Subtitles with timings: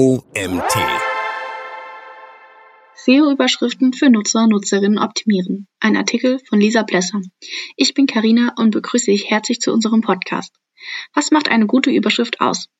[0.00, 0.74] OMT.
[2.94, 5.68] SEO-Überschriften für Nutzer Nutzerinnen optimieren.
[5.78, 7.20] Ein Artikel von Lisa Blesser.
[7.76, 10.54] Ich bin Karina und begrüße dich herzlich zu unserem Podcast.
[11.12, 12.70] Was macht eine gute Überschrift aus?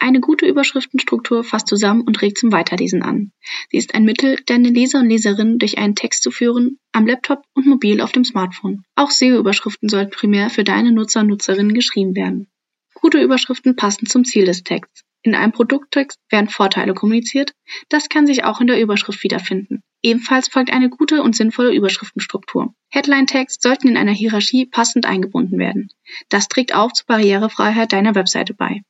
[0.00, 3.30] Eine gute Überschriftenstruktur fasst zusammen und regt zum Weiterlesen an.
[3.70, 7.44] Sie ist ein Mittel, deine Leser und Leserinnen durch einen Text zu führen, am Laptop
[7.54, 8.82] und mobil auf dem Smartphone.
[8.96, 12.48] Auch SEO-Überschriften sollten primär für deine Nutzer und Nutzerinnen geschrieben werden.
[12.92, 15.05] Gute Überschriften passen zum Ziel des Texts.
[15.26, 17.52] In einem Produkttext werden Vorteile kommuniziert.
[17.88, 19.82] Das kann sich auch in der Überschrift wiederfinden.
[20.00, 22.72] Ebenfalls folgt eine gute und sinnvolle Überschriftenstruktur.
[22.90, 25.88] Headline-Tags sollten in einer Hierarchie passend eingebunden werden.
[26.28, 28.82] Das trägt auch zur Barrierefreiheit deiner Webseite bei.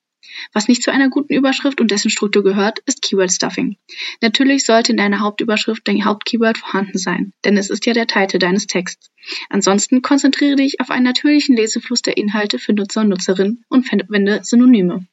[0.53, 3.79] Was nicht zu einer guten Überschrift und dessen Struktur gehört, ist Keyword Stuffing.
[4.21, 8.39] Natürlich sollte in deiner Hauptüberschrift dein Hauptkeyword vorhanden sein, denn es ist ja der Titel
[8.39, 9.11] deines Texts.
[9.49, 14.45] Ansonsten konzentriere dich auf einen natürlichen Lesefluss der Inhalte für Nutzer und Nutzerinnen und verwende
[14.45, 15.07] Synonyme.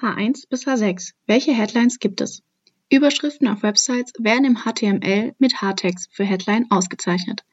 [0.00, 1.14] H1 bis H6.
[1.26, 2.44] Welche Headlines gibt es?
[2.88, 7.44] Überschriften auf Websites werden im HTML mit H-Text für Headline ausgezeichnet.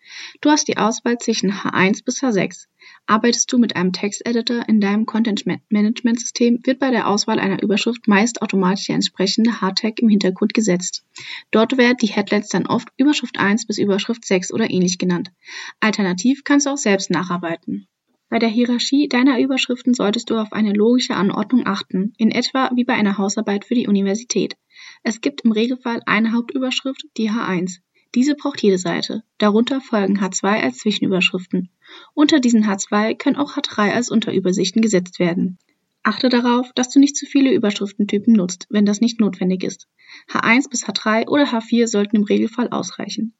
[0.41, 2.67] Du hast die Auswahl zwischen H1 bis H6.
[3.07, 8.43] Arbeitest du mit einem Texteditor in deinem Content-Management-System, wird bei der Auswahl einer Überschrift meist
[8.43, 11.03] automatisch der entsprechende H-Tag im Hintergrund gesetzt.
[11.49, 15.31] Dort werden die Headlines dann oft Überschrift 1 bis Überschrift 6 oder ähnlich genannt.
[15.79, 17.87] Alternativ kannst du auch selbst nacharbeiten.
[18.29, 22.83] Bei der Hierarchie deiner Überschriften solltest du auf eine logische Anordnung achten, in etwa wie
[22.83, 24.57] bei einer Hausarbeit für die Universität.
[25.03, 27.81] Es gibt im Regelfall eine Hauptüberschrift, die H1.
[28.15, 29.23] Diese braucht jede Seite.
[29.37, 31.69] Darunter folgen H2 als Zwischenüberschriften.
[32.13, 35.59] Unter diesen H2 können auch H3 als Unterübersichten gesetzt werden.
[36.01, 39.87] Achte darauf, dass du nicht zu viele Überschriftentypen nutzt, wenn das nicht notwendig ist.
[40.29, 43.33] H1 bis H3 oder H4 sollten im Regelfall ausreichen.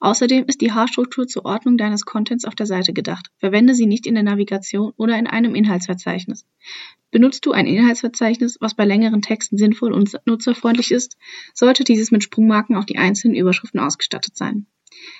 [0.00, 3.30] Außerdem ist die H-Struktur zur Ordnung deines Contents auf der Seite gedacht.
[3.38, 6.46] Verwende sie nicht in der Navigation oder in einem Inhaltsverzeichnis.
[7.10, 11.16] Benutzt du ein Inhaltsverzeichnis, was bei längeren Texten sinnvoll und nutzerfreundlich ist,
[11.54, 14.66] sollte dieses mit Sprungmarken auf die einzelnen Überschriften ausgestattet sein.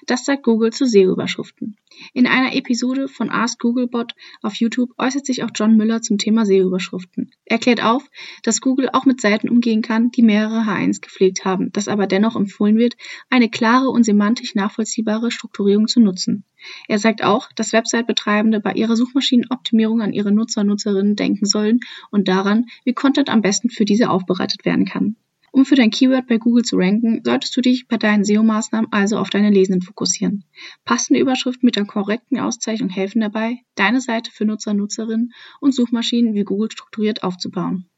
[0.07, 1.77] Das sagt Google zu SEO-Überschriften.
[2.13, 6.45] In einer Episode von Ask Googlebot auf YouTube äußert sich auch John Müller zum Thema
[6.45, 7.31] SEO-Überschriften.
[7.45, 8.09] Er klärt auf,
[8.43, 12.35] dass Google auch mit Seiten umgehen kann, die mehrere H1 gepflegt haben, dass aber dennoch
[12.37, 12.97] empfohlen wird,
[13.31, 16.45] eine klare und semantisch nachvollziehbare Strukturierung zu nutzen.
[16.89, 21.81] Er sagt auch, dass Website-Betreibende bei ihrer Suchmaschinenoptimierung an ihre Nutzer und Nutzerinnen denken sollen
[22.11, 25.17] und daran, wie Content am besten für diese aufbereitet werden kann.
[25.55, 29.19] Um für dein Keyword bei Google zu ranken, solltest du dich bei deinen SEO-Maßnahmen also
[29.19, 30.45] auf deine Lesenden fokussieren.
[30.87, 35.75] Passende Überschriften mit der korrekten Auszeichnung helfen dabei, deine Seite für Nutzer, und Nutzerinnen und
[35.75, 37.91] Suchmaschinen wie Google strukturiert aufzubauen.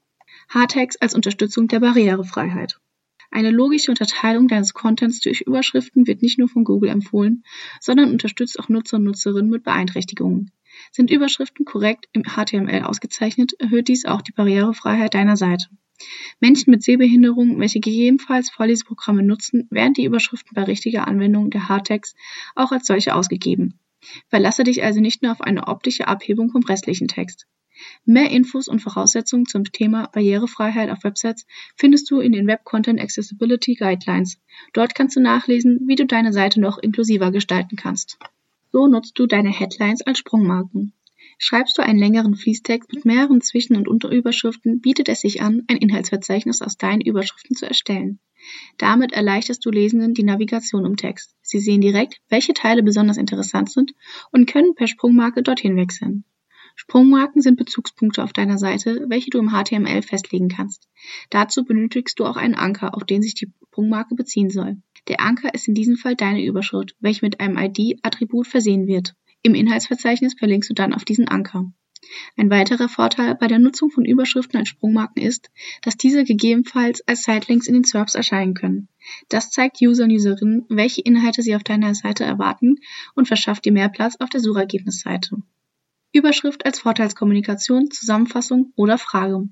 [0.48, 2.80] Hardtext als Unterstützung der Barrierefreiheit.
[3.30, 7.44] Eine logische Unterteilung deines Contents durch Überschriften wird nicht nur von Google empfohlen,
[7.80, 10.50] sondern unterstützt auch Nutzer und Nutzerinnen mit Beeinträchtigungen.
[10.90, 15.66] Sind Überschriften korrekt im HTML ausgezeichnet, erhöht dies auch die Barrierefreiheit deiner Seite.
[16.40, 22.16] Menschen mit Sehbehinderung, welche gegebenenfalls Vorleseprogramme nutzen, werden die Überschriften bei richtiger Anwendung der Hardtext
[22.54, 23.78] auch als solche ausgegeben.
[24.28, 27.46] Verlasse dich also nicht nur auf eine optische Abhebung vom restlichen Text.
[28.04, 31.46] Mehr Infos und Voraussetzungen zum Thema Barrierefreiheit auf Websites
[31.76, 34.38] findest du in den Web Content Accessibility Guidelines.
[34.72, 38.18] Dort kannst du nachlesen, wie du deine Seite noch inklusiver gestalten kannst.
[38.72, 40.92] So nutzt du deine Headlines als Sprungmarken.
[41.46, 45.76] Schreibst du einen längeren Fließtext mit mehreren Zwischen- und Unterüberschriften, bietet es sich an, ein
[45.76, 48.18] Inhaltsverzeichnis aus deinen Überschriften zu erstellen.
[48.78, 51.36] Damit erleichterst du Lesenden die Navigation im Text.
[51.42, 53.92] Sie sehen direkt, welche Teile besonders interessant sind
[54.32, 56.24] und können per Sprungmarke dorthin wechseln.
[56.76, 60.88] Sprungmarken sind Bezugspunkte auf deiner Seite, welche du im HTML festlegen kannst.
[61.28, 64.78] Dazu benötigst du auch einen Anker, auf den sich die Sprungmarke beziehen soll.
[65.08, 69.14] Der Anker ist in diesem Fall deine Überschrift, welche mit einem ID-Attribut versehen wird.
[69.46, 71.70] Im Inhaltsverzeichnis verlinkst du dann auf diesen Anker.
[72.34, 75.50] Ein weiterer Vorteil bei der Nutzung von Überschriften als Sprungmarken ist,
[75.82, 78.88] dass diese gegebenenfalls als Sitelinks in den SERPs erscheinen können.
[79.28, 82.76] Das zeigt User und Userinnen, welche Inhalte sie auf deiner Seite erwarten
[83.14, 85.36] und verschafft dir mehr Platz auf der Suchergebnisseite.
[86.14, 89.46] Überschrift als Vorteilskommunikation, Zusammenfassung oder Frage.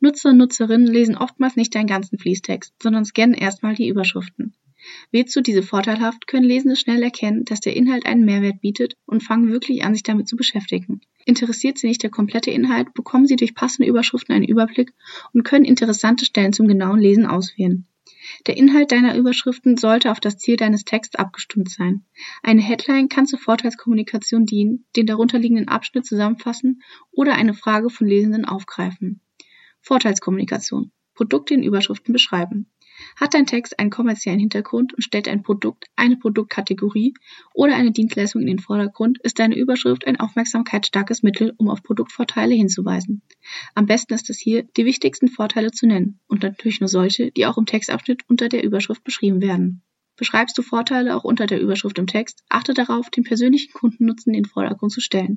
[0.00, 4.54] Nutzer und Nutzerinnen lesen oftmals nicht deinen ganzen Fließtext, sondern scannen erstmal die Überschriften.
[5.12, 9.50] Du diese vorteilhaft, können Lesende schnell erkennen, dass der Inhalt einen Mehrwert bietet und fangen
[9.50, 11.00] wirklich an, sich damit zu beschäftigen.
[11.24, 14.92] Interessiert sie nicht der komplette Inhalt, bekommen sie durch passende Überschriften einen Überblick
[15.32, 17.86] und können interessante Stellen zum genauen Lesen auswählen.
[18.46, 22.04] Der Inhalt deiner Überschriften sollte auf das Ziel deines Texts abgestimmt sein.
[22.42, 28.44] Eine Headline kann zur Vorteilskommunikation dienen, den darunterliegenden Abschnitt zusammenfassen oder eine Frage von Lesenden
[28.44, 29.20] aufgreifen.
[29.80, 30.92] Vorteilskommunikation.
[31.14, 32.70] Produkte in Überschriften beschreiben.
[33.14, 37.14] Hat dein Text einen kommerziellen Hintergrund und stellt ein Produkt, eine Produktkategorie
[37.54, 42.54] oder eine Dienstleistung in den Vordergrund, ist deine Überschrift ein aufmerksamkeitsstarkes Mittel, um auf Produktvorteile
[42.54, 43.22] hinzuweisen.
[43.74, 47.46] Am besten ist es hier, die wichtigsten Vorteile zu nennen und natürlich nur solche, die
[47.46, 49.82] auch im Textabschnitt unter der Überschrift beschrieben werden.
[50.16, 54.42] Beschreibst du Vorteile auch unter der Überschrift im Text, achte darauf, den persönlichen Kundennutzen in
[54.42, 55.36] den Vordergrund zu stellen.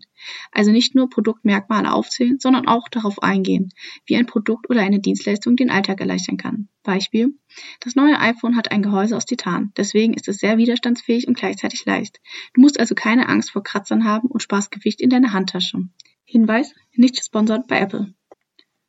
[0.51, 3.73] Also nicht nur Produktmerkmale aufzählen, sondern auch darauf eingehen,
[4.05, 6.69] wie ein Produkt oder eine Dienstleistung den Alltag erleichtern kann.
[6.83, 7.37] Beispiel.
[7.81, 11.85] Das neue iPhone hat ein Gehäuse aus Titan, deswegen ist es sehr widerstandsfähig und gleichzeitig
[11.85, 12.19] leicht.
[12.53, 15.79] Du musst also keine Angst vor Kratzern haben und sparst Gewicht in deiner Handtasche.
[16.23, 18.13] Hinweis, nicht gesponsert bei Apple.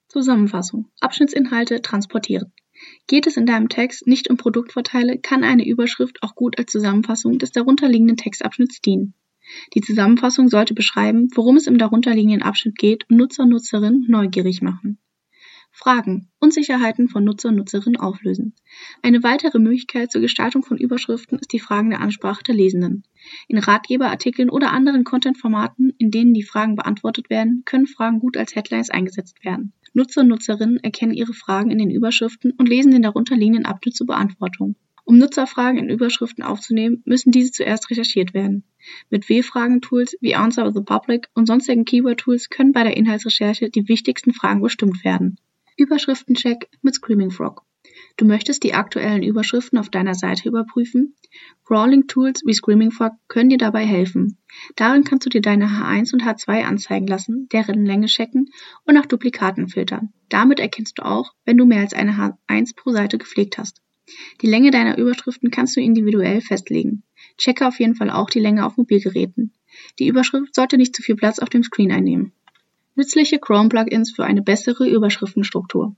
[0.08, 0.88] Zusammenfassung.
[1.00, 2.52] Abschnittsinhalte transportieren.
[3.06, 7.38] Geht es in deinem Text nicht um Produktvorteile, kann eine Überschrift auch gut als Zusammenfassung
[7.38, 9.14] des darunterliegenden Textabschnitts dienen.
[9.74, 14.62] Die Zusammenfassung sollte beschreiben, worum es im darunterliegenden Abschnitt geht und Nutzer und Nutzerinnen neugierig
[14.62, 14.98] machen.
[15.72, 18.54] Fragen, Unsicherheiten von Nutzer und Nutzerinnen auflösen.
[19.02, 23.04] Eine weitere Möglichkeit zur Gestaltung von Überschriften ist die fragende Ansprache der Lesenden.
[23.48, 28.54] In Ratgeberartikeln oder anderen Content-Formaten, in denen die Fragen beantwortet werden, können Fragen gut als
[28.56, 29.72] Headlines eingesetzt werden.
[29.92, 34.06] Nutzer und Nutzerinnen erkennen ihre Fragen in den Überschriften und lesen den darunterliegenden Abschnitt zur
[34.06, 34.76] Beantwortung.
[35.04, 38.62] Um Nutzerfragen in Überschriften aufzunehmen, müssen diese zuerst recherchiert werden.
[39.08, 44.32] Mit W-Fragen-Tools wie Answer the Public und sonstigen Keyword-Tools können bei der Inhaltsrecherche die wichtigsten
[44.32, 45.38] Fragen bestimmt werden.
[45.76, 47.64] Überschriftencheck mit Screaming Frog.
[48.20, 51.16] Du möchtest die aktuellen Überschriften auf deiner Seite überprüfen?
[51.64, 54.36] Crawling-Tools wie Screaming Frog können dir dabei helfen.
[54.76, 58.50] Darin kannst du dir deine H1 und H2 anzeigen lassen, deren Länge checken
[58.84, 60.12] und nach Duplikaten filtern.
[60.28, 63.80] Damit erkennst du auch, wenn du mehr als eine H1 pro Seite gepflegt hast.
[64.42, 67.04] Die Länge deiner Überschriften kannst du individuell festlegen.
[67.38, 69.54] Checke auf jeden Fall auch die Länge auf Mobilgeräten.
[69.98, 72.32] Die Überschrift sollte nicht zu viel Platz auf dem Screen einnehmen.
[72.96, 75.96] Nützliche Chrome-Plugins für eine bessere Überschriftenstruktur.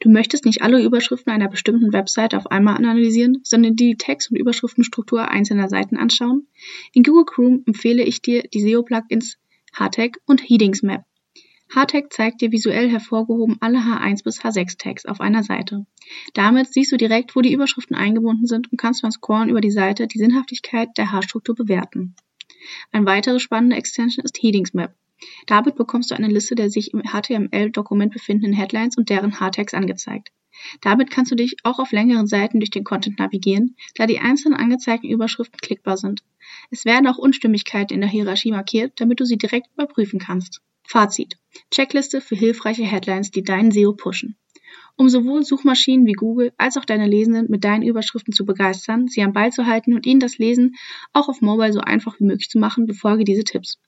[0.00, 4.36] Du möchtest nicht alle Überschriften einer bestimmten Website auf einmal analysieren, sondern die Text- und
[4.36, 6.46] Überschriftenstruktur einzelner Seiten anschauen?
[6.92, 9.36] In Google Chrome empfehle ich dir die SEO-Plugins
[9.72, 11.04] Hardtag und Headings Map.
[11.74, 15.86] Hardtag zeigt dir visuell hervorgehoben alle H1 bis H6 Tags auf einer Seite.
[16.34, 19.72] Damit siehst du direkt, wo die Überschriften eingebunden sind und kannst beim Scrollen über die
[19.72, 22.14] Seite die Sinnhaftigkeit der H-Struktur bewerten.
[22.92, 24.94] Ein weitere spannende Extension ist Headings Map.
[25.46, 30.30] Damit bekommst du eine Liste der sich im HTML-Dokument befindenden Headlines und deren Hardtags angezeigt.
[30.80, 34.58] Damit kannst du dich auch auf längeren Seiten durch den Content navigieren, da die einzelnen
[34.58, 36.22] angezeigten Überschriften klickbar sind.
[36.70, 40.60] Es werden auch Unstimmigkeiten in der Hierarchie markiert, damit du sie direkt überprüfen kannst.
[40.86, 41.38] Fazit.
[41.70, 44.36] Checkliste für hilfreiche Headlines, die deinen SEO pushen.
[44.96, 49.22] Um sowohl Suchmaschinen wie Google als auch deine Lesenden mit deinen Überschriften zu begeistern, sie
[49.22, 50.76] am Ball zu halten und ihnen das Lesen
[51.12, 53.80] auch auf Mobile so einfach wie möglich zu machen, befolge diese Tipps.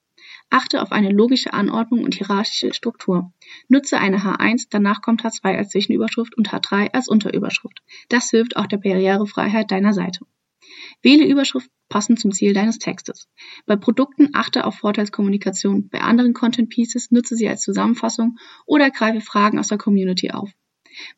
[0.50, 3.32] Achte auf eine logische Anordnung und hierarchische Struktur.
[3.69, 7.82] Nutze eine H1, danach kommt H2 als Zwischenüberschrift und H3 als Unterüberschrift.
[8.08, 10.20] Das hilft auch der Barrierefreiheit deiner Seite.
[11.02, 13.28] Wähle Überschrift passend zum Ziel deines Textes.
[13.66, 19.20] Bei Produkten achte auf Vorteilskommunikation, bei anderen Content Pieces nutze sie als Zusammenfassung oder greife
[19.20, 20.50] Fragen aus der Community auf.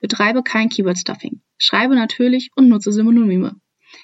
[0.01, 1.43] Betreibe kein Keyword Stuffing.
[1.57, 3.61] Schreibe natürlich und nutze Synonyme.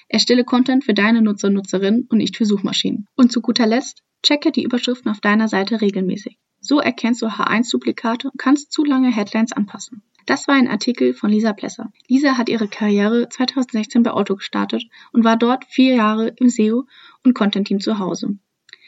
[0.07, 3.07] Erstelle Content für deine Nutzer und Nutzerinnen und nicht für Suchmaschinen.
[3.15, 6.39] Und zu guter Letzt, Checke die Überschriften auf deiner Seite regelmäßig.
[6.59, 10.01] So erkennst du H1-Duplikate und kannst zu lange Headlines anpassen.
[10.25, 11.91] Das war ein Artikel von Lisa Plesser.
[12.07, 16.87] Lisa hat ihre Karriere 2016 bei Otto gestartet und war dort vier Jahre im SEO
[17.23, 18.39] und Content-Team zu Hause.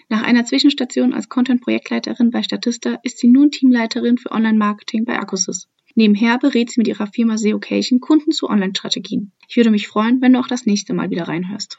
[0.10, 5.68] Nach einer Zwischenstation als Content-Projektleiterin bei Statista ist sie nun Teamleiterin für Online-Marketing bei Acusys.
[5.94, 9.34] Nebenher berät sie mit ihrer Firma SEOcation Kunden zu Online-Strategien.
[9.48, 11.78] Ich würde mich freuen, wenn du auch das nächste Mal wieder reinhörst.